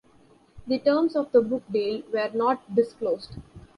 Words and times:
The 0.65 0.79
terms 0.79 1.15
of 1.15 1.31
the 1.31 1.43
book 1.43 1.61
deal 1.71 2.01
were 2.11 2.31
not 2.33 2.73
disclosed. 2.75 3.37